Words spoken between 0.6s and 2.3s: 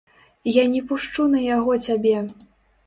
не пушчу на яго цябе!